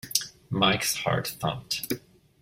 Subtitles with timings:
[0.49, 1.93] Mike's heart thumped.